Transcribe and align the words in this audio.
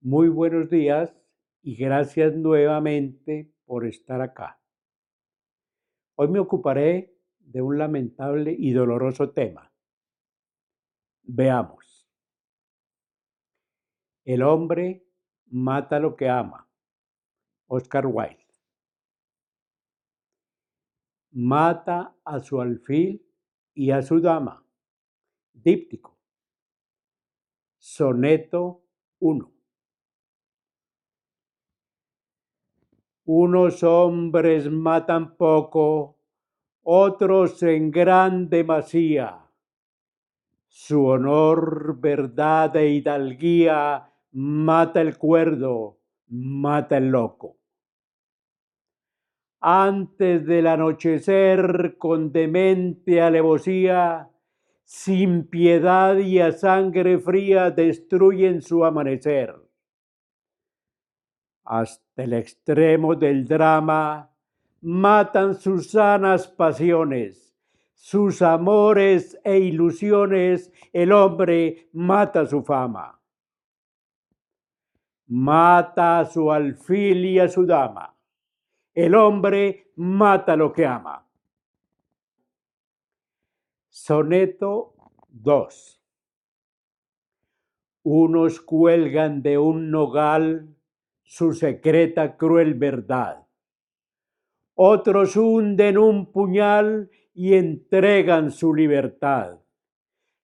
Muy 0.00 0.28
buenos 0.28 0.70
días 0.70 1.12
y 1.60 1.74
gracias 1.74 2.36
nuevamente 2.36 3.52
por 3.64 3.84
estar 3.84 4.20
acá. 4.20 4.62
Hoy 6.14 6.28
me 6.28 6.38
ocuparé 6.38 7.18
de 7.40 7.62
un 7.62 7.78
lamentable 7.78 8.54
y 8.56 8.72
doloroso 8.72 9.30
tema. 9.30 9.72
Veamos. 11.22 12.08
El 14.24 14.44
hombre 14.44 15.04
mata 15.46 15.98
lo 15.98 16.14
que 16.14 16.28
ama. 16.28 16.70
Oscar 17.66 18.06
Wilde. 18.06 18.46
Mata 21.32 22.16
a 22.24 22.38
su 22.38 22.60
alfil 22.60 23.26
y 23.74 23.90
a 23.90 24.02
su 24.02 24.20
dama. 24.20 24.64
Díptico. 25.52 26.16
Soneto 27.78 28.84
1. 29.18 29.57
Unos 33.30 33.82
hombres 33.82 34.70
matan 34.70 35.36
poco, 35.36 36.16
otros 36.82 37.62
en 37.62 37.90
gran 37.90 38.48
demasía. 38.48 39.40
Su 40.66 41.04
honor, 41.04 42.00
verdad 42.00 42.74
e 42.76 42.88
hidalguía 42.88 44.10
mata 44.32 45.02
el 45.02 45.18
cuerdo, 45.18 45.98
mata 46.28 46.96
el 46.96 47.10
loco. 47.10 47.58
Antes 49.60 50.46
del 50.46 50.66
anochecer, 50.66 51.96
con 51.98 52.32
demente 52.32 53.20
alevosía, 53.20 54.30
sin 54.84 55.46
piedad 55.48 56.16
y 56.16 56.38
a 56.38 56.52
sangre 56.52 57.18
fría 57.18 57.70
destruyen 57.72 58.62
su 58.62 58.86
amanecer 58.86 59.67
hasta 61.68 62.22
el 62.22 62.32
extremo 62.32 63.14
del 63.14 63.46
drama, 63.46 64.30
matan 64.80 65.54
sus 65.54 65.90
sanas 65.90 66.48
pasiones, 66.48 67.54
sus 67.94 68.40
amores 68.40 69.38
e 69.44 69.58
ilusiones, 69.58 70.72
el 70.94 71.12
hombre 71.12 71.90
mata 71.92 72.46
su 72.46 72.62
fama. 72.62 73.20
Mata 75.26 76.20
a 76.20 76.24
su 76.24 76.50
alfil 76.50 77.26
y 77.26 77.38
a 77.38 77.48
su 77.48 77.66
dama. 77.66 78.16
El 78.94 79.14
hombre 79.14 79.92
mata 79.96 80.56
lo 80.56 80.72
que 80.72 80.86
ama. 80.86 81.22
Soneto 83.90 84.94
2. 85.28 86.00
Unos 88.04 88.58
cuelgan 88.62 89.42
de 89.42 89.58
un 89.58 89.90
nogal 89.90 90.77
su 91.28 91.52
secreta 91.52 92.38
cruel 92.38 92.72
verdad. 92.72 93.46
Otros 94.74 95.36
hunden 95.36 95.98
un 95.98 96.32
puñal 96.32 97.10
y 97.34 97.52
entregan 97.52 98.50
su 98.50 98.74
libertad. 98.74 99.60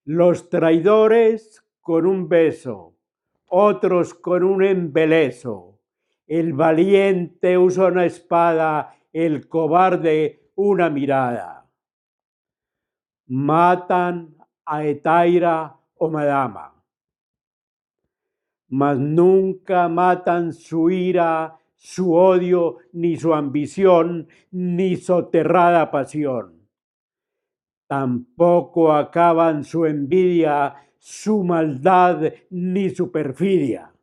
Los 0.04 0.50
traidores 0.50 1.64
con 1.80 2.04
un 2.04 2.28
beso, 2.28 2.98
otros 3.46 4.12
con 4.12 4.44
un 4.44 4.62
embeleso. 4.62 5.80
El 6.26 6.52
valiente 6.52 7.56
usa 7.56 7.86
una 7.86 8.04
espada, 8.04 8.94
el 9.10 9.48
cobarde 9.48 10.50
una 10.54 10.90
mirada. 10.90 11.66
Matan 13.24 14.36
a 14.66 14.84
Etaira 14.84 15.78
o 15.96 16.10
Madama 16.10 16.73
mas 18.74 18.98
nunca 18.98 19.88
matan 19.88 20.52
su 20.52 20.90
ira, 20.90 21.56
su 21.76 22.12
odio, 22.12 22.78
ni 22.92 23.16
su 23.16 23.32
ambición, 23.32 24.26
ni 24.50 24.96
soterrada 24.96 25.92
pasión. 25.92 26.68
Tampoco 27.86 28.92
acaban 28.92 29.62
su 29.62 29.86
envidia, 29.86 30.74
su 30.98 31.44
maldad, 31.44 32.32
ni 32.50 32.90
su 32.90 33.12
perfidia. 33.12 33.93